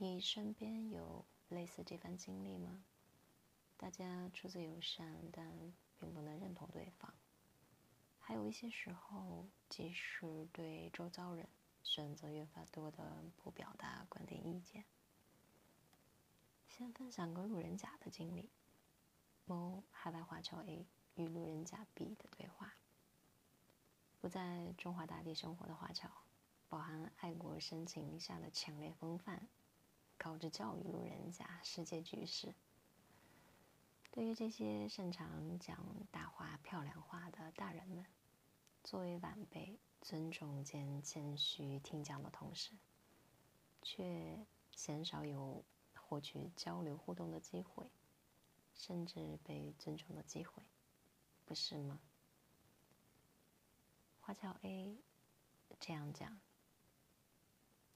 [0.00, 2.84] 你身边有类似这番经历吗？
[3.76, 7.12] 大家出自友善，但并不能认同对方。
[8.20, 11.48] 还有一些时候，即使对周遭人，
[11.82, 14.84] 选择越发多的不表达观点意见。
[16.68, 18.50] 先分享个路人甲的经历：
[19.46, 20.86] 某海外华侨 A
[21.16, 22.74] 与路人甲 B 的对话。
[24.20, 26.08] 不在中华大地生活的华侨，
[26.68, 29.48] 饱含爱国深情下的强烈风范，
[30.18, 32.52] 高知教育路人甲世界局势。
[34.10, 35.78] 对于这些擅长讲
[36.10, 38.04] 大话、漂亮话的大人们，
[38.82, 42.72] 作为晚辈，尊重兼谦虚听讲的同时，
[43.80, 44.44] 却
[44.74, 47.88] 鲜少有获取交流互动的机会，
[48.74, 50.64] 甚至被尊重的机会，
[51.46, 52.00] 不是吗？
[54.20, 54.98] 华侨 A
[55.78, 56.40] 这样讲：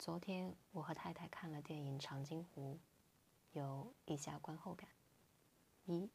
[0.03, 2.75] 昨天我和太太看了电影《长津湖》，
[3.53, 4.91] 有以下观后感：
[5.85, 6.11] 一、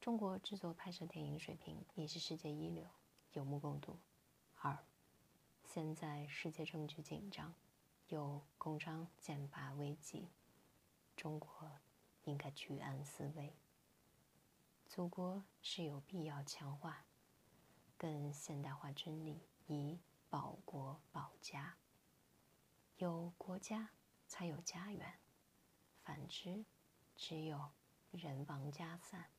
[0.00, 2.88] 中国制作拍摄电影水平已是世界一流，
[3.32, 3.98] 有目共睹；
[4.54, 4.86] 二、
[5.66, 7.52] 现在世界政局紧张，
[8.06, 10.30] 有共商剑拔危机，
[11.14, 11.70] 中国
[12.24, 13.52] 应该居安思危，
[14.86, 17.04] 祖国是有必要强化。
[17.98, 19.98] 更现代化军力以
[20.30, 21.76] 保国保家。
[22.98, 23.90] 有国家
[24.26, 25.20] 才有家园，
[26.02, 26.64] 反之，
[27.14, 27.70] 只有
[28.10, 29.30] 人亡家散。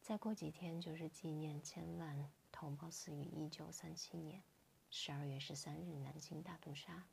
[0.00, 4.42] 再过几天就是纪念千万同胞死于一九三七年
[4.90, 7.06] 十二月十三日南京大屠杀，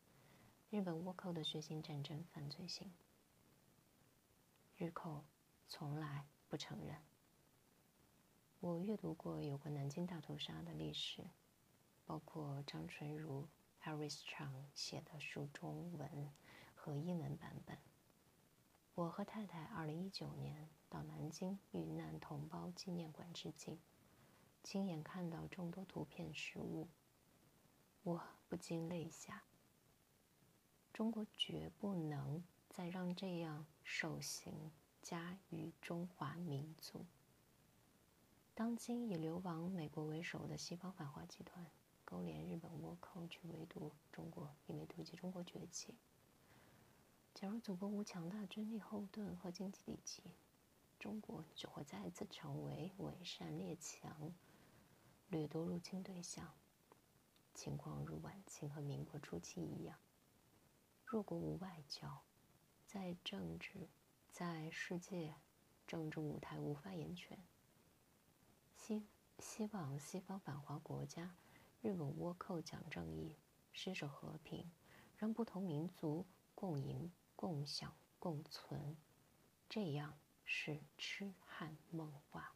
[0.71, 2.91] 日本倭寇的血腥战争犯罪行。
[4.75, 5.23] 日寇
[5.67, 6.97] 从来不承认。
[8.59, 11.29] 我阅读过有关南京大屠杀的历史，
[12.05, 13.47] 包括张纯如、
[13.83, 16.31] Aris Chang 写的书中文
[16.75, 17.77] 和英文版本。
[18.93, 23.79] 我和太太2019年到南京遇难同胞纪念馆致敬，
[24.63, 26.87] 亲眼看到众多图片实物，
[28.03, 29.43] 我不禁泪下。
[30.93, 37.05] 中国绝不能再让这样受刑加于中华民族。
[38.53, 41.65] 当今以流亡美国为首的西方反华集团，
[42.11, 45.95] 勾连日本倭寇去围堵中国，因为妒忌中国崛起。
[47.33, 50.21] 假如祖国无强大军力后盾和经济底气，
[50.99, 54.33] 中国就会再次成为伪善列强
[55.29, 56.53] 掠夺入侵对象。
[57.53, 59.97] 情况如晚清和民国初期一样。
[61.05, 62.23] 弱国无外交，
[62.85, 63.87] 在政治，
[64.33, 65.35] 在世界
[65.87, 67.41] 政治舞台无发言权。
[68.75, 69.05] 希
[69.39, 71.33] 希望西方反华国家，
[71.81, 73.35] 日本倭寇讲正义，
[73.73, 74.71] 施守和平，
[75.17, 78.95] 让不同民族共赢、共享、共存，
[79.67, 82.55] 这样是痴汉梦话。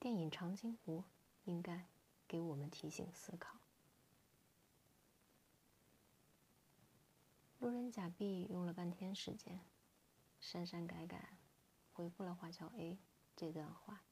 [0.00, 0.98] 电影《长津湖》
[1.44, 1.86] 应该
[2.26, 3.60] 给我们提醒思考。
[7.60, 9.60] 路人甲 B 用了半天时间，
[10.40, 11.36] 删删改改。
[11.92, 12.98] 回复了华侨 A
[13.36, 14.02] 这段话，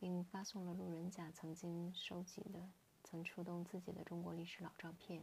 [0.00, 2.70] 并发送了路人甲曾经收集的、
[3.04, 5.22] 曾触动自己的中国历史老照片，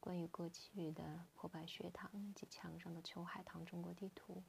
[0.00, 4.42] 关于过去的破败学堂及墙上的秋海棠中国地图，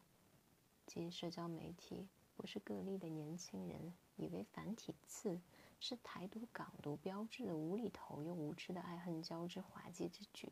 [0.88, 5.40] 及社交媒体不是个例的年轻人以为繁体字
[5.80, 10.52] 是台独港独标志的无厘头又无知的爱恨交织滑稽之举。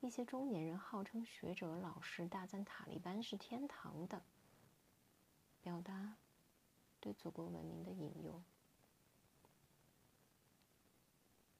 [0.00, 4.22] 一些中年人号称学者、老师，大赞塔利班是天堂的，
[5.60, 6.14] 表达
[7.00, 8.42] 对祖国文明的引诱。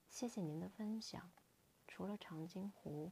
[0.09, 1.31] 谢谢您的分享。
[1.87, 3.07] 除了《长津湖》，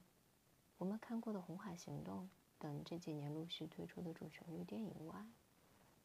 [0.79, 2.25] 我们看过的《红海行动》
[2.59, 5.27] 等这几年陆续推出的主旋律电影外，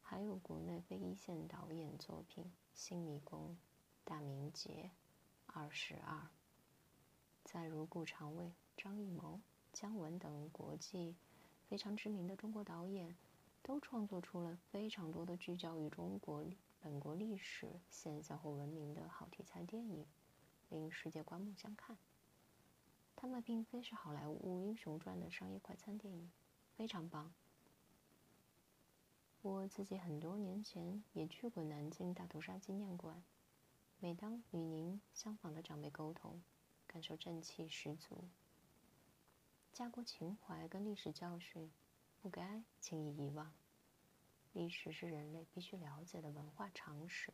[0.00, 2.44] 还有国内非一线导演作品
[2.74, 3.48] 《新迷宫》
[4.04, 4.90] 《大明劫》
[5.58, 6.16] 《二十二》。
[7.44, 8.52] 再如顾长卫。
[8.74, 9.38] 张艺谋、
[9.72, 11.14] 姜文等国际
[11.68, 13.14] 非常知名的中国导演，
[13.62, 16.44] 都创作出了非常多的聚焦于中国
[16.80, 20.04] 本国历史现象或文明的好题材电影，
[20.68, 21.96] 令世界刮目相看。
[23.14, 26.30] 他们并非是好莱坞英雄传的商业快餐电影，
[26.76, 27.32] 非常棒。
[29.42, 33.22] 我自己很多年前也去过南京大屠杀纪念馆，
[34.00, 36.42] 每当与您相仿的长辈沟通，
[36.88, 38.24] 感受正气十足。
[39.72, 41.70] 家国情怀跟历史教训，
[42.22, 43.52] 不该轻易遗忘。
[44.52, 47.32] 历史是人类必须了解的文化常识。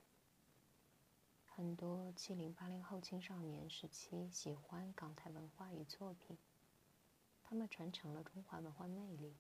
[1.44, 6.38] 很多七零八零后青少年时期喜欢港台文化与作品，
[7.44, 9.36] 他们传承了中华文化魅力。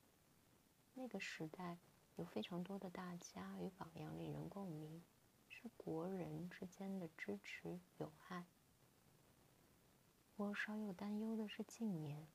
[0.92, 1.78] 那个时代
[2.16, 5.02] 有非常多的大家与榜样令人共鸣，
[5.48, 8.44] 是国人之间的支持友爱。
[10.36, 12.26] 我稍有担忧的是近年，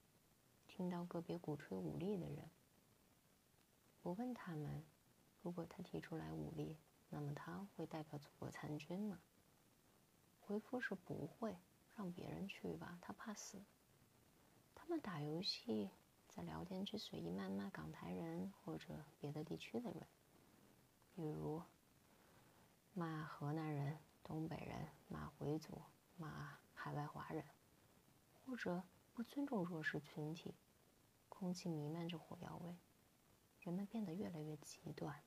[0.65, 2.49] 听到个别鼓吹武力的人。
[4.03, 4.83] 我问他们，
[5.41, 6.77] 如果他提出来武力，
[7.09, 9.17] 那么他会代表祖国参军吗？
[10.41, 11.57] 回复是不会，
[11.95, 13.63] 让别人去吧，他怕死。
[14.75, 15.89] 他们打游戏，
[16.27, 20.05] 在聊天区随意谩骂港台人或者别的地区的人，
[21.15, 21.61] 比如
[22.93, 25.81] 骂河南人、东北人、骂回族、
[26.17, 27.45] 骂海外华人，
[28.45, 28.83] 或者
[29.13, 30.53] 不尊重弱势群体，
[31.29, 32.75] 空气弥漫着火药味，
[33.63, 35.21] 人们变得越来越极端。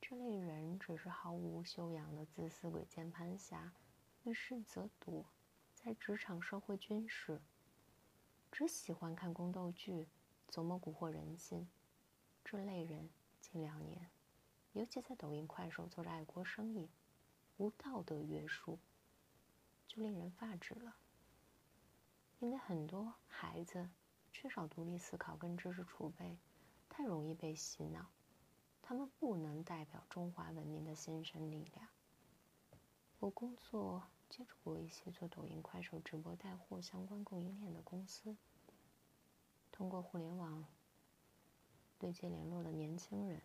[0.00, 3.72] 这类人只是毫无修养的自私鬼键盘侠。
[4.24, 5.24] 遇事则躲，
[5.74, 7.40] 在职场、社会、军事，
[8.50, 10.08] 只喜欢看宫斗剧，
[10.50, 11.68] 琢磨蛊惑人心。
[12.44, 13.08] 这类人
[13.40, 14.10] 近两年，
[14.72, 16.88] 尤其在抖音、快手做着爱国生意，
[17.58, 18.78] 无道德约束，
[19.86, 20.96] 就令人发指了。
[22.40, 23.88] 因为很多孩子
[24.32, 26.36] 缺少独立思考跟知识储备，
[26.96, 28.06] 太容易被洗脑，
[28.80, 31.86] 他们不能代表中华文明的新生力量。
[33.18, 34.04] 我工作。
[34.28, 38.36] 接触过一些做抖音、快手直播带货相关供应链的公司，
[39.70, 40.64] 通过互联网
[41.96, 43.40] 对接联络的年轻人，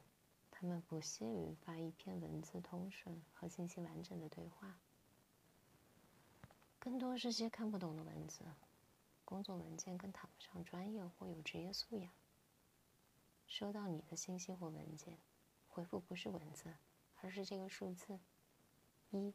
[0.50, 4.76] 他们不屑于发一篇文字通顺和信息完整的对话，
[6.80, 8.44] 更多是些看不懂的文字，
[9.24, 12.12] 工作文件更谈不上专业或有职业素养。
[13.52, 15.18] 收到你的信息或文件，
[15.68, 16.74] 回复不是文字，
[17.20, 18.18] 而是这个数字
[19.10, 19.34] 一。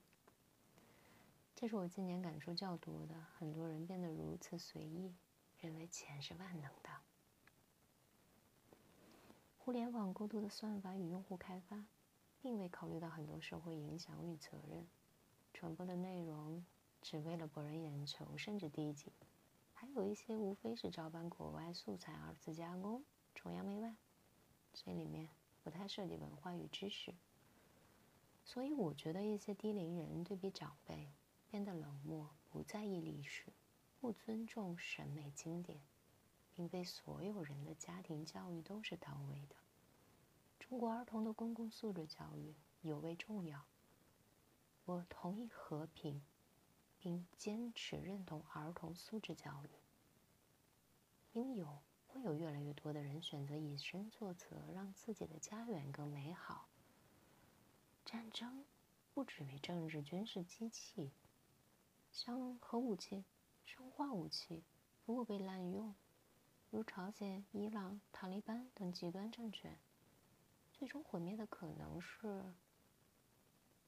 [1.54, 3.14] 这是我今年感触较多的。
[3.36, 5.14] 很多人变得如此随意，
[5.58, 6.88] 认为钱是万能的。
[9.58, 11.84] 互联网过度的算法与用户开发，
[12.40, 14.88] 并未考虑到很多社会影响与责任。
[15.52, 16.64] 传播的内容
[17.02, 19.12] 只为了博人眼球，甚至低级。
[19.74, 23.04] 还有一些无非是照搬国外素材二次加工，
[23.34, 23.94] 崇洋媚外。
[24.84, 25.28] 这里面
[25.64, 27.14] 不太涉及文化与知识。
[28.44, 31.10] 所以我觉得一些低龄人对比长辈。
[31.48, 33.52] 变得冷漠，不在意历史，
[34.00, 35.80] 不尊重审美经典，
[36.54, 39.54] 并非所有人的家庭教育都是到位的。
[40.58, 42.52] 中国儿童的公共素质教育
[42.82, 43.64] 尤为重要。
[44.84, 46.20] 我同意和平，
[46.98, 49.68] 并坚持认同儿童素质教育。
[51.32, 51.78] 应有
[52.16, 56.66] 会有越来越多的人选择以身作则，让自己的家园更美好。
[58.04, 58.64] 战争
[59.12, 61.10] 不只为政治军事机器。
[62.10, 63.24] 像核武器、
[63.64, 64.64] 生化武器，
[65.04, 65.94] 如果被滥用，
[66.70, 69.78] 如朝鲜、伊朗、塔利班等极端政权，
[70.72, 72.54] 最终毁灭的可能是，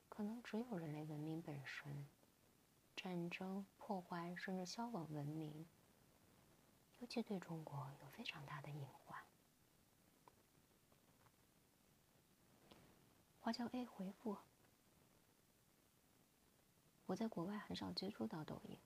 [0.09, 2.07] 可能只有人类文明本身。
[2.95, 5.67] 战争破坏甚至消亡文明，
[7.09, 9.19] 尤其对中国有非常大的隐患。
[13.41, 14.37] 花椒 A 回复。
[17.07, 18.77] 我在国外很少接触到抖音，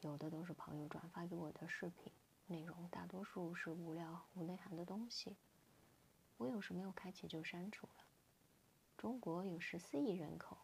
[0.00, 2.10] 有的都是朋友转发给我的视频，
[2.46, 5.36] 内容大多数是无聊无内涵的东西。
[6.38, 8.04] 我有时没有开启就删除了。
[8.96, 10.56] 中国有十四亿人口，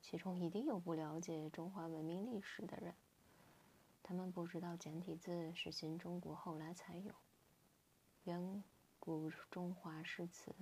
[0.00, 2.94] 其中一定有不了解中华文明历史的人，
[4.10, 7.14] 他们不知道简体字是新中国后来才有，
[8.24, 8.64] 远
[8.98, 10.52] 古中华诗词、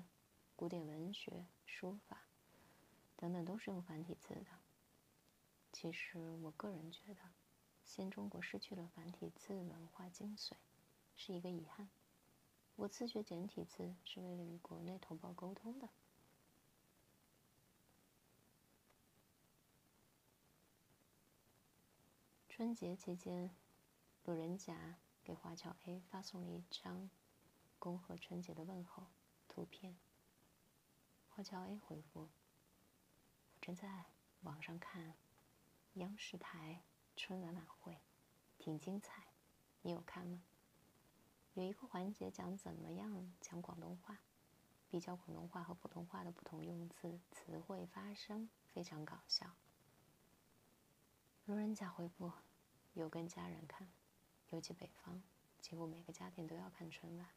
[0.55, 2.25] 古典文学、书法
[3.17, 4.51] 等等都是用繁体字的。
[5.73, 7.23] 其实，我个人觉得，
[7.87, 10.53] 新中国失去了繁体字文化精髓，
[11.17, 11.89] 是一个遗憾。
[12.77, 15.89] 我自学简体字是为了与国内同胞沟通的。
[22.59, 23.55] 春节期间，
[24.25, 27.09] 路人甲给华侨 A 发送了一张
[27.79, 29.07] 恭贺春节的问候
[29.47, 29.97] 图片。
[31.29, 32.23] 华侨 A 回复
[33.55, 34.07] ：“我正在
[34.41, 35.15] 网上看。”
[35.95, 36.83] 央视台
[37.15, 38.01] 春晚晚会
[38.59, 39.29] 挺精彩，
[39.83, 40.43] 你有看吗？
[41.55, 44.19] 有一个环节讲怎么样讲广东话，
[44.91, 49.55] 比较广东话和普通话的不同用字、词汇、发声，非常搞笑。
[51.45, 52.33] 路人甲回复：
[52.95, 53.89] 有跟家人看，
[54.51, 55.23] 尤其北方，
[55.61, 57.29] 几乎每个家庭都要看春晚。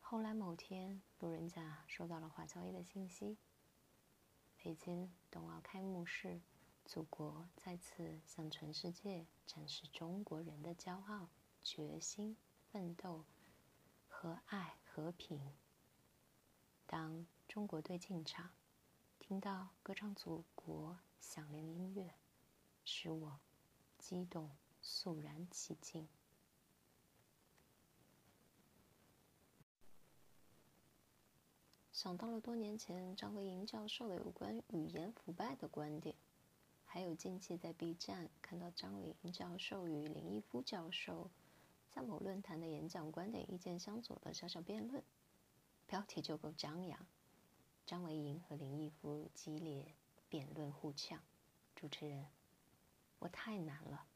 [0.00, 3.36] 后来某天，路人甲收到了华侨 A 的信息。
[4.56, 6.40] 北京冬奥开幕式，
[6.84, 11.28] 祖国再次向全世界展示中国人的骄傲、
[11.62, 12.36] 决心、
[12.70, 13.24] 奋斗
[14.08, 15.52] 和爱和平。
[16.86, 18.52] 当中国队进场，
[19.18, 22.14] 听到歌唱祖国响亮的音乐，
[22.84, 23.38] 使我
[23.98, 24.50] 激动，
[24.82, 26.06] 肃然起敬。
[31.92, 36.14] 想到了多年前张维迎教授的有关语言腐败的观点，
[36.84, 41.30] 还有近期在 B 站看到张维迎教授与林毅夫教授
[41.90, 45.02] 在某论坛的演讲观点意见相左的小小辩论，
[45.86, 47.06] 标题就够张扬。
[47.86, 49.94] 张维迎和林毅夫激烈
[50.28, 51.22] 辩论互呛，
[51.74, 52.26] 主持人，
[53.24, 54.06] 我太难了。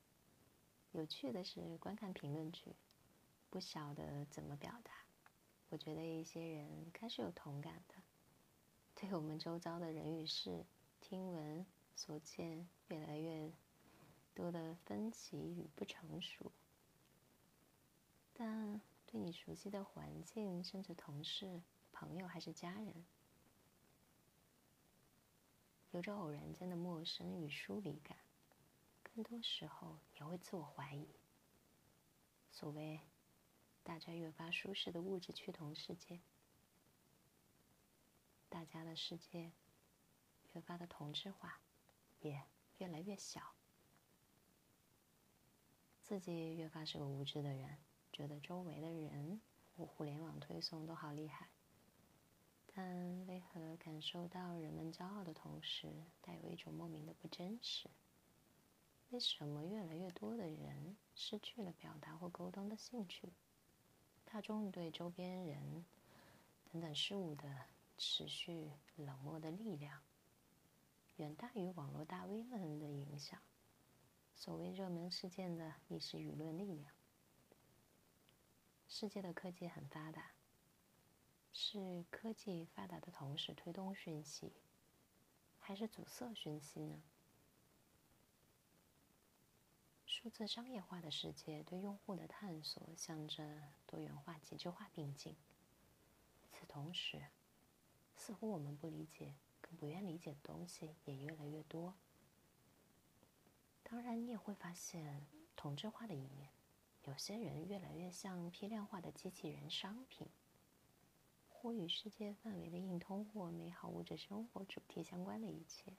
[0.93, 2.77] 有趣的是，观看评论区，
[3.49, 4.93] 不晓得怎么表达。
[5.71, 7.95] 我觉得一些人开始有同感的，
[8.95, 10.67] 对我们周遭的人与事、
[11.01, 11.65] 听闻
[11.97, 13.51] 所见越来越
[14.35, 16.53] 多的分歧与不成熟，
[18.35, 21.63] 但对你熟悉的环境，甚至同事、
[21.93, 23.07] 朋友还是家人，
[25.93, 28.19] 有着偶然间的陌生与疏离感，
[29.19, 31.09] 更多时候也会自我怀疑。
[32.53, 33.01] 所谓。
[33.83, 36.21] 大家越发舒适的物质趋同世界，
[38.51, 39.51] 大家的世界
[40.53, 41.59] 越发的同质化，
[42.21, 42.43] 也
[42.77, 43.55] 越来越小。
[46.03, 47.79] 自己越发是个无知的人，
[48.13, 49.41] 觉得周围的人
[49.75, 51.49] 或互联网推送都好厉害，
[52.67, 57.89] 但为何感受到人们骄傲的同时，带有一种莫名的不真实？
[59.11, 63.33] 为什么越来越多的人失去了表达或沟通的兴趣？
[64.27, 65.87] 大众对周边人
[66.71, 67.65] 等等事物的
[67.97, 70.03] 持续冷漠的力量，
[71.17, 73.41] 远大于网络大 V 们的影响。
[74.35, 76.93] 所谓热门事件的亦是舆论力量。
[78.87, 80.33] 世界的科技很发达，
[81.53, 84.53] 是科技发达的同时推动讯息，
[85.59, 87.03] 还是阻塞讯息呢？
[90.21, 95.35] 数字商业化的世界对用户的探索，向着多元化、极致化并进。
[96.43, 97.23] 与此同时，
[98.17, 101.95] 似乎我们不理解、更不愿理解的东西也越来越多。
[103.85, 106.51] 当然，你也会发现同质化的一面：
[107.05, 110.27] 有些人越来越像批量化的机器人商品，
[111.49, 115.95] 或与世界范围的硬通货、美好物质生活主题相关的一切，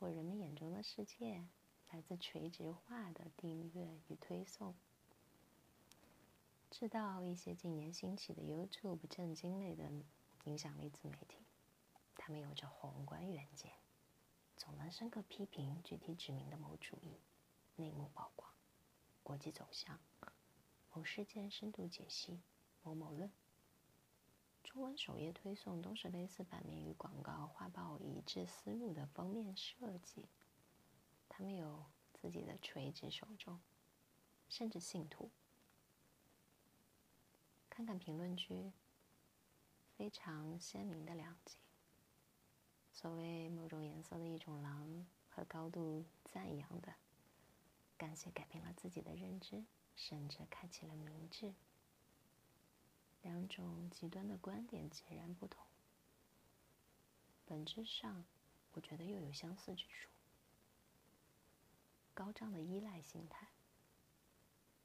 [0.00, 1.46] 或人们眼中的世界。
[1.92, 4.74] 来自垂直化的订阅与推送，
[6.70, 9.90] 知道一些近年兴起的 YouTube 震惊类的
[10.44, 11.38] 影响力自媒体，
[12.14, 13.72] 他们有着宏观远见，
[14.56, 17.18] 总能深刻批评具体指明的某主义，
[17.74, 18.52] 内幕曝光，
[19.24, 19.98] 国际走向，
[20.94, 22.40] 某事件深度解析，
[22.84, 23.30] 某某论。
[24.62, 30.28] 中文首页推送都是类似版面与广告画报一致思路的封面设计。
[31.40, 33.58] 他们有自己的垂直受众，
[34.50, 35.30] 甚至信徒。
[37.70, 38.72] 看看评论区，
[39.96, 41.56] 非常鲜明的两极。
[42.92, 46.92] 所谓某种颜色的一种狼和高度赞扬的，
[47.96, 49.64] 感谢改变了自己的认知，
[49.96, 51.54] 甚至开启了明智。
[53.22, 55.66] 两种极端的观点截然不同，
[57.46, 58.26] 本质上，
[58.72, 60.10] 我觉得又有相似之处。
[62.20, 63.48] 高涨的依赖心态，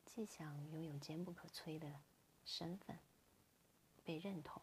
[0.06, 2.00] 既想拥有坚不可摧的
[2.46, 2.98] 身份、
[4.06, 4.62] 被认同，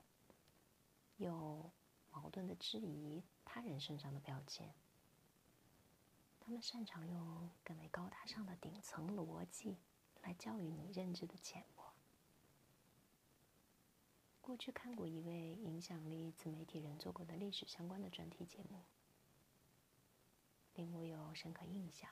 [1.19, 1.71] 又
[2.11, 4.73] 矛盾的质疑他人身上的标签。
[6.41, 9.77] 他们擅长用更为高大上的顶层逻辑
[10.23, 11.93] 来教育你认知的浅薄。
[14.41, 18.83] 过去看过一位影响力自媒体人做过的历史相关的专题节目，
[20.73, 22.09] 令我有深刻印象。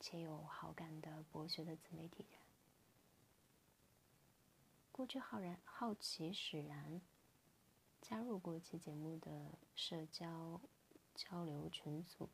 [0.00, 2.40] 且有好感的博学的自媒体人，
[4.92, 7.00] 过去浩然好奇使然，
[8.00, 10.60] 加入过其节目的社交
[11.14, 12.28] 交流群组，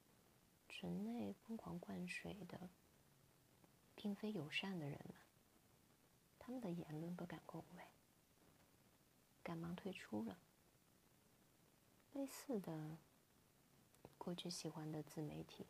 [0.68, 2.68] 群内疯狂灌水的，
[3.94, 5.14] 并非友善的人们，
[6.38, 7.84] 他们的言论不敢恭维，
[9.42, 10.38] 赶忙退出了。
[12.12, 12.98] 类似的，
[14.18, 15.66] 过去喜欢的自媒体。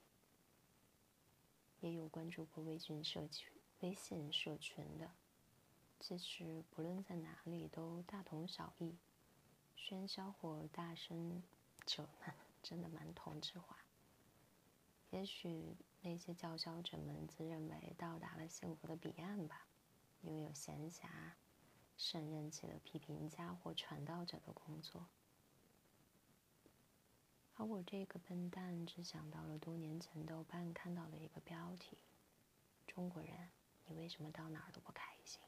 [1.84, 5.10] 也有关注过微信社群、微信社群的，
[6.00, 8.96] 其实不论在哪里都大同小异，
[9.76, 11.42] 喧嚣或大声
[11.84, 13.76] 者们 真的蛮同质化。
[15.10, 19.66] 也许那些叫嚣者们自认为到达了幸福的彼岸吧，
[20.22, 21.32] 拥有闲暇、
[21.98, 25.06] 胜任起了批评家或传道者的工作。
[27.56, 31.98] 而我这个笨蛋只想到了多年前豆瓣看到的一个标题
[32.86, 33.50] ：“中国人，
[33.86, 35.40] 你为什么到哪儿都不开心？”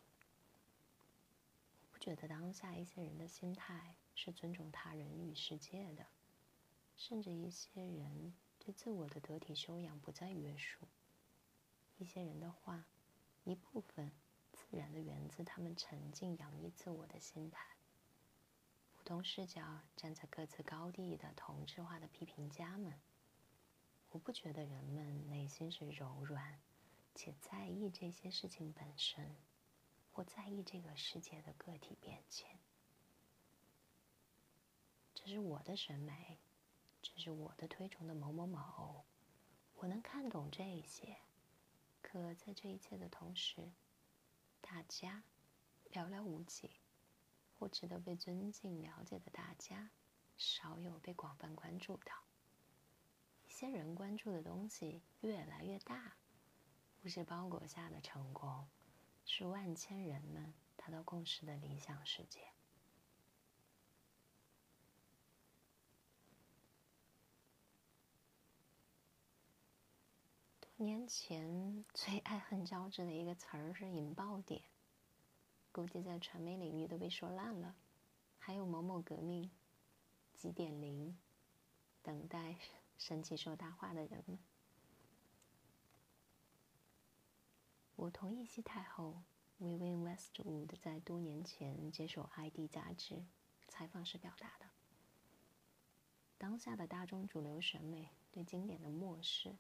[1.83, 6.07] 我不觉得当下一些人的心态是尊重他人与世界的，
[6.97, 10.87] 甚至一些人对自我的得体修养不再约束。
[11.99, 12.87] 一些人的话，
[13.43, 14.13] 一部分
[14.53, 17.76] 自然的源自他们沉静洋溢自我的心态。
[19.07, 19.63] 同视角
[19.97, 22.93] 站在各自高地的同质化的批评家们，
[24.11, 26.61] 我不觉得人们内心是柔软
[27.15, 29.37] 且在意这些事情本身，
[30.11, 32.59] 或在意这个世界的个体变迁。
[35.15, 36.39] 这是我的审美，
[37.01, 39.05] 这是我的推崇的某某某，
[39.77, 41.17] 我能看懂这些。
[42.03, 43.71] 可在这一切的同时，
[44.61, 45.23] 大家
[45.93, 46.73] 寥寥无几。
[47.59, 49.91] 或值得被尊敬、了解的大家，
[50.37, 52.13] 少有被广泛关注到。
[53.47, 56.17] 一些人关注的东西越来越大，
[57.01, 58.69] 不是包裹下的成功，
[59.25, 62.41] 是万千人们达到共识的理想世界。
[70.61, 74.63] 多年前最爱恨交织的一个词儿是“引爆点”。
[75.77, 77.77] 估计在传媒领域都被说烂了，
[78.39, 79.51] 还有某某革命、
[80.33, 81.15] 几点零，
[82.03, 82.57] 等待
[82.97, 84.39] 神奇说大话的人们。
[87.95, 89.23] 我同意西太后
[89.61, 93.23] Vivian Westwood 在多年前接受《ID》杂志
[93.69, 94.65] 采访时表达的：
[96.39, 99.55] 当下的大众主流审美对经典的漠视，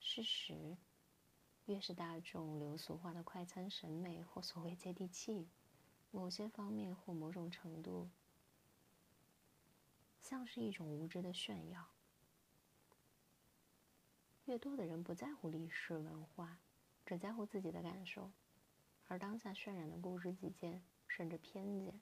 [0.00, 0.78] 事实
[1.66, 5.46] 越是大众流俗化的快餐审美或所谓接地气。
[6.10, 8.08] 某些方面或某种程度，
[10.20, 11.88] 像是一种无知的炫耀。
[14.46, 16.58] 越多的人不在乎历史文化，
[17.04, 18.30] 只在乎自己的感受，
[19.06, 22.00] 而当下渲染的固执己见，甚至偏见。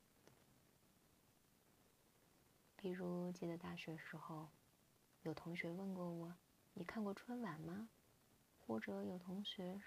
[2.76, 4.48] 比如，记得大学时候，
[5.22, 6.36] 有同学问过我
[6.74, 7.88] ：“你看过春晚吗？”
[8.64, 9.80] 或者有同学。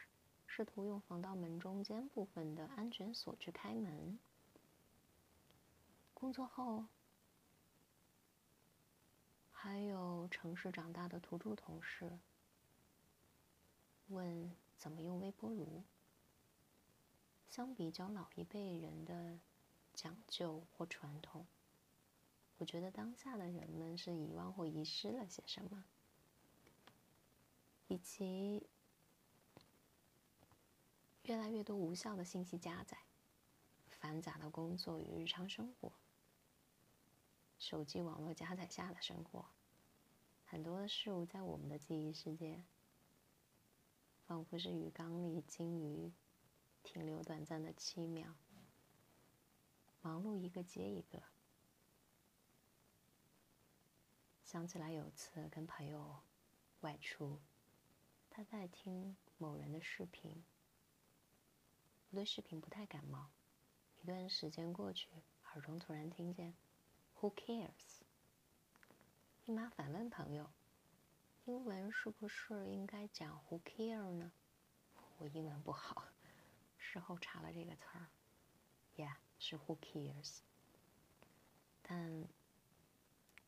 [0.52, 4.18] 试图用防盗门中间部分的安全锁去开门。
[6.14, 6.88] 工作后，
[9.52, 12.18] 还有城市长大的土著同事
[14.08, 15.84] 问怎么用微波炉。
[17.48, 19.40] 相比较老一辈人的
[19.94, 21.46] 讲究或传统，
[22.58, 25.86] 我觉得当下的人们是遗忘或遗失了些什么，
[27.88, 28.68] 以及。
[31.30, 32.98] 越来越多无效的信息加载，
[33.88, 35.94] 繁杂的工作与日常生活，
[37.60, 39.46] 手机网络加载下的生活，
[40.44, 42.64] 很多的事物在我们的记忆世界，
[44.26, 46.12] 仿佛是鱼缸里金鱼
[46.82, 48.34] 停留短暂的七秒，
[50.02, 51.22] 忙碌一个接一个。
[54.44, 56.22] 想起来有次跟朋友
[56.80, 57.40] 外出，
[58.32, 60.44] 他在听某人的视频。
[62.12, 63.30] 我对视频不太感冒，
[64.02, 65.10] 一段时间过去，
[65.52, 66.56] 耳中突然听见
[67.20, 68.02] “Who cares？”
[69.46, 70.50] 立马反问朋友
[71.46, 74.32] ：“英文是不是应该讲 ‘Who care’ 呢？”
[75.20, 76.04] 我英文不好，
[76.80, 78.08] 事后查了这个词儿
[78.96, 80.40] ，Yeah，是 “Who cares？”
[81.84, 82.28] 但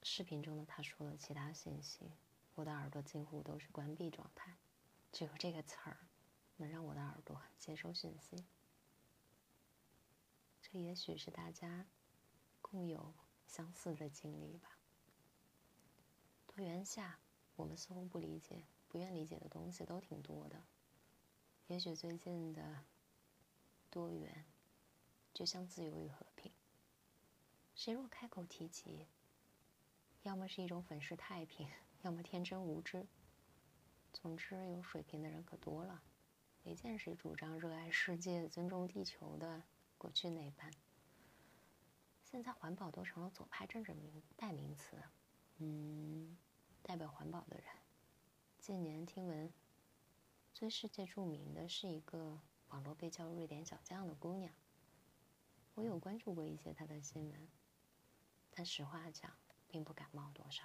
[0.03, 2.11] 视频中的他说了其他信息，
[2.53, 4.55] 我的耳朵几乎都是关闭状态，
[5.11, 5.97] 只有这个词儿。
[6.61, 8.45] 能让我的耳朵接收讯息，
[10.61, 11.87] 这也许是大家
[12.61, 13.15] 共有
[13.47, 14.77] 相似的经历吧。
[16.45, 17.19] 多元下，
[17.55, 20.61] 我们似乎不理解、不愿理解的东西都挺多的。
[21.65, 22.83] 也许最近的
[23.89, 24.45] 多元，
[25.33, 26.51] 就像自由与和平。
[27.73, 29.07] 谁若开口提及，
[30.21, 31.67] 要么是一种粉饰太平，
[32.03, 33.07] 要么天真无知。
[34.13, 36.03] 总之，有水平的人可多了。
[36.63, 39.63] 没见谁主张热爱世界、尊重地球的
[39.97, 40.71] 过去那般。
[42.23, 44.95] 现在环保都成了左派政治名代名词。
[45.57, 46.37] 嗯，
[46.81, 47.65] 代表环保的人，
[48.59, 49.51] 近年听闻，
[50.53, 54.53] 最世界著名的是一个网络被叫“瑞典小将”的姑娘。
[55.75, 57.47] 我有关注过一些她的新闻，
[58.51, 59.31] 但实话讲，
[59.67, 60.63] 并不感冒多少。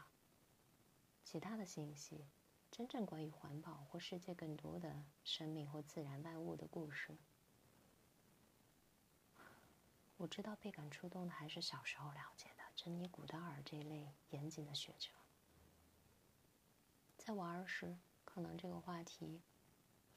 [1.25, 2.25] 其他的信息，
[2.77, 7.17] 真正关于环保或世界更多的生命或自然万物的故事。
[10.19, 15.09] 我知道倍感触动的还是小时候了解的珍妮·古道尔这一类严谨的学者。
[17.17, 19.41] 在我儿时，可能这个话题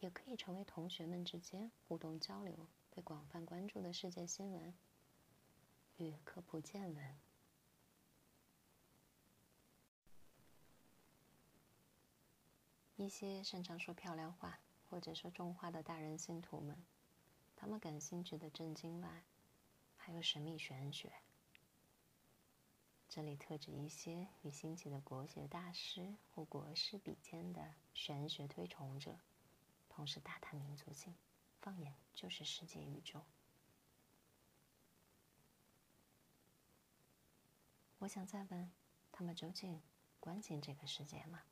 [0.01, 4.73] 也可以成为同学们之间互动交流被广泛关注的世界新闻
[5.95, 7.17] 与科普见闻。
[12.99, 14.59] 一些擅长说漂亮话
[14.89, 16.85] 或者说重话的大人信徒们，
[17.55, 19.23] 他们感兴趣的震惊外，
[19.95, 21.13] 还有神秘玄学。
[23.07, 29.17] 这里特指一些与兴起的国学大师或国师比肩的玄学推崇者，
[29.87, 31.15] 同时大谈民族性，
[31.61, 33.23] 放眼就是世界宇宙。
[37.99, 38.69] 我想再问，
[39.09, 39.81] 他们究竟
[40.19, 41.43] 关心这个世界吗？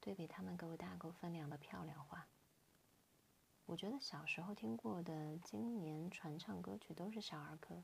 [0.00, 2.26] 对比他们给我大够分量的漂亮话，
[3.66, 7.82] 我觉得小时候听过的今年传唱歌曲都是小儿科，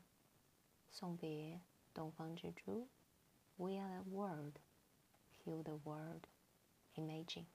[0.89, 1.61] 送别。
[1.93, 2.89] 东方之珠
[3.55, 4.55] ，We are the world,
[5.41, 6.23] heal the world,
[6.95, 7.45] imagine。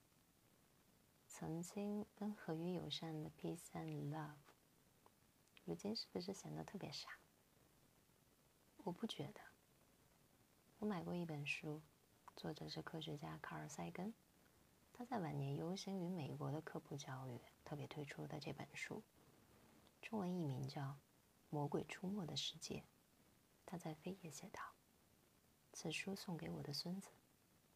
[1.28, 4.38] 曾经温和与友善的 peace and love，
[5.66, 7.10] 如今是不是显得特别傻？
[8.84, 9.40] 我不觉得。
[10.78, 11.82] 我买过一本书，
[12.34, 14.14] 作者是科学家卡尔塞根，
[15.00, 19.02] 他在晚年忧心于美国的科普教育，特别推出的这本书，
[20.02, 20.82] 中文译名叫
[21.48, 22.80] 《魔鬼出没的世界》。
[23.64, 24.60] 他在扉页写道
[25.72, 27.08] ：“此书送给我的孙子，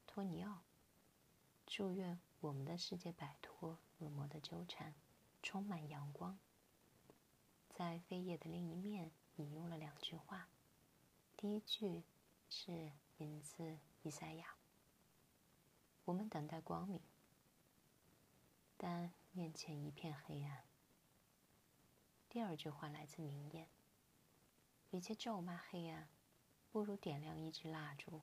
[0.07, 0.65] 托尼奥。
[1.67, 4.95] 祝愿我们的世界摆脱恶魔的纠缠，
[5.43, 6.39] 充满阳光。”
[7.73, 10.51] 在扉页的另一面引用了两句话，
[11.39, 12.05] 第一句
[12.51, 14.57] 是引自以赛亚
[16.05, 17.01] ：“我们等待光明，
[18.77, 20.65] 但面前一片黑暗。”
[22.29, 23.69] 第二句话来自明艳。
[24.91, 26.09] 与其咒骂黑暗，
[26.71, 28.23] 不如点亮一支蜡烛。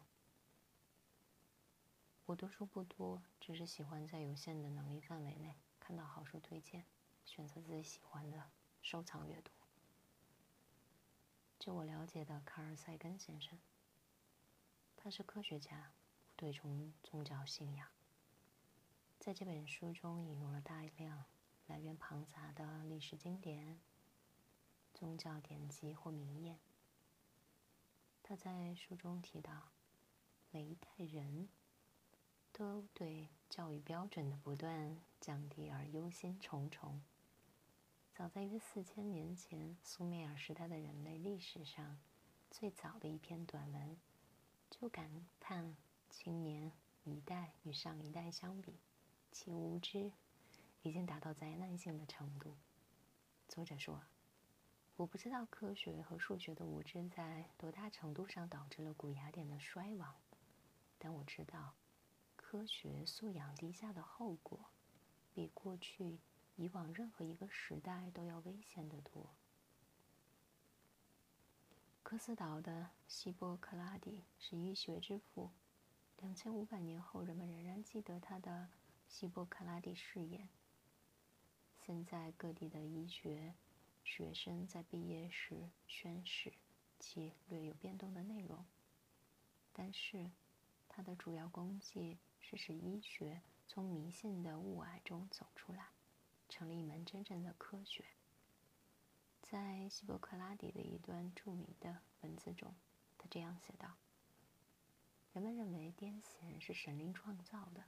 [2.25, 6.85] 我读书不多，只是喜欢在有限的能力范围内看到好书推荐，
[7.25, 8.49] 选择自己喜欢的
[8.81, 9.51] 收藏阅读。
[11.59, 13.59] 就我了解的卡尔塞根先生，
[14.95, 15.91] 他是科学家，
[16.25, 17.89] 不对冲宗教信仰。
[19.23, 21.25] 在这本书中引用了大量
[21.67, 23.79] 来源庞杂的历史经典。
[24.95, 26.57] 宗教典籍或名言。
[28.23, 29.69] 他在书中提到，
[30.49, 31.47] 每一代人
[32.51, 36.99] 都对教育标准的不断降低而忧心忡忡。
[38.15, 41.99] 早在约四千年前苏美尔时代的人类历史上，
[42.49, 43.95] 最早的一篇短文，
[44.71, 45.77] 就感叹
[46.09, 46.71] 青年
[47.03, 48.79] 一代与上一代相比，
[49.31, 50.11] 其无知
[50.83, 52.55] 已经达到灾难性的程度。
[53.47, 54.01] 作者说。
[54.97, 60.13] 我不知道科学和数学的无知在多大程度上导致了古雅典的衰亡，
[60.99, 61.73] 但我知道，
[62.35, 64.69] 科学素养低下的后果，
[65.33, 66.19] 比过去
[66.55, 69.31] 以往任何一个时代都要危险得多。
[72.03, 75.49] 科斯岛的希波克拉底是医学之父，
[76.17, 78.69] 两千五百年后，人们仍然记得他的
[79.11, 80.49] 希波克拉底誓言。
[81.77, 83.53] 现在各地的医学。
[84.03, 86.51] 学生在毕业时宣誓
[86.99, 88.65] 其略有变动的内容，
[89.71, 90.31] 但是
[90.89, 95.89] 它的主要功绩是使医学从迷信的雾霭中走出来，
[96.49, 98.03] 成了一门真正的科学。
[99.43, 102.73] 在希波克拉底的一段著名的文字中，
[103.19, 103.93] 他这样写道
[105.31, 107.85] ：“人们认为癫痫是神灵创造的，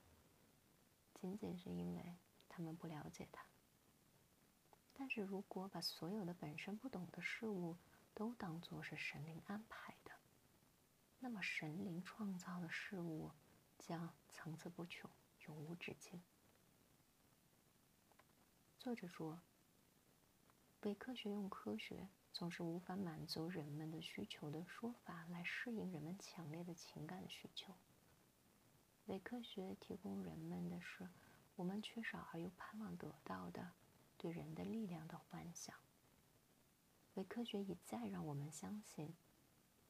[1.24, 2.16] 仅仅是因为
[2.50, 3.42] 他们不了解它。”
[4.92, 7.76] 但是如果把所有的本身不懂的事物
[8.14, 10.12] 都当作是神灵安排的，
[11.18, 13.30] 那么神灵创造的事物
[13.78, 15.10] 将层次不穷，
[15.46, 16.22] 永无止境。
[18.78, 19.40] 作者说
[20.82, 27.74] ：“伪科学用科学总是无法满足人们的需求的说法来适应人们强烈的情感需求。
[29.06, 31.08] 伪科学提供人们的是
[31.56, 33.72] 我们缺少而又盼望得到的。”
[34.16, 35.74] 对人的力量的幻想。
[37.14, 39.14] 伪科学一再让我们相信，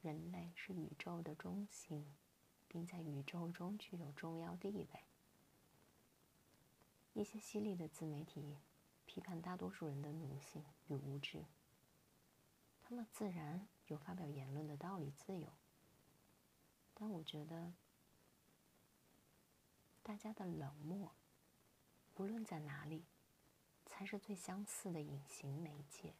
[0.01, 2.13] 人类是宇宙的中心，
[2.67, 5.05] 并在宇宙中具有重要地位。
[7.13, 8.57] 一些犀利的自媒体
[9.05, 11.45] 批判大多数人的奴性与无知，
[12.83, 15.47] 他们自然有发表言论的道理自由，
[16.93, 17.71] 但我觉得，
[20.05, 21.11] 大家的冷漠，
[22.17, 23.07] 无论在哪里，
[23.87, 26.13] 才是最相似的隐形媒介。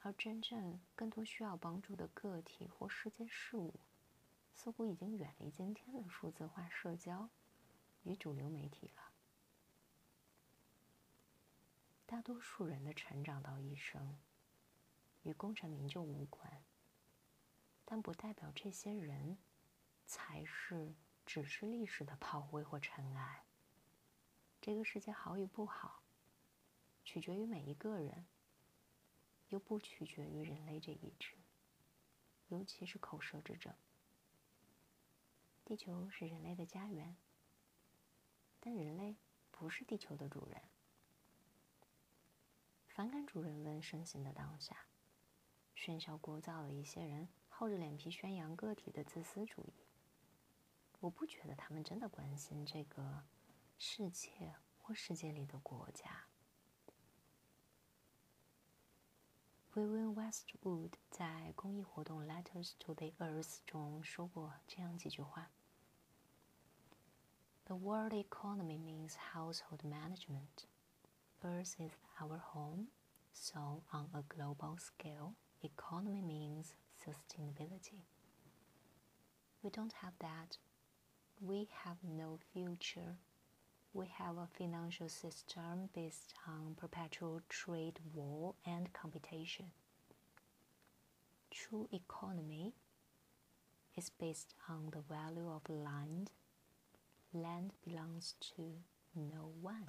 [0.00, 3.78] 而真正更多需要帮助的个体或世界事物，
[4.52, 7.30] 似乎已经远离今天的数字化社交
[8.02, 9.12] 与主流媒体了。
[12.04, 14.18] 大多数人的成长到一生，
[15.22, 16.64] 与功成名就无关，
[17.84, 19.38] 但不代表这些人
[20.04, 20.92] 才是
[21.32, 23.44] 只是历史的炮灰或尘埃。
[24.60, 26.02] 这个世界好与不好，
[27.04, 28.26] 取决于每一个人。
[29.50, 31.36] 又不取决于人类这一支，
[32.48, 33.72] 尤其是口舌之争。
[35.64, 37.16] 地球是人类的家园，
[38.58, 39.14] 但人类
[39.52, 40.60] 不是地球的主人。
[42.88, 44.86] 反感主人问盛行的当下，
[45.76, 49.89] 喧嚣聒噪的一些人厚着脸皮宣扬个体的自私主义。
[50.99, 53.23] 我不觉得他们真的关心这个
[53.77, 56.27] 世界或世界里的国家。
[59.75, 65.49] William Westwood 在公益活动《Letters to the Earth》中说过这样几句话：“
[67.65, 70.65] The world economy means household management.
[71.41, 72.87] Earth is our home,
[73.33, 78.05] so on a global scale, economy means sustainability.
[79.61, 80.57] We don't have that.
[81.42, 83.16] we have no future.
[83.94, 89.72] We have a financial system based on perpetual trade war and competition.
[91.50, 92.74] True economy
[93.96, 96.30] is based on the value of land.
[97.32, 98.74] Land belongs to
[99.16, 99.88] no one.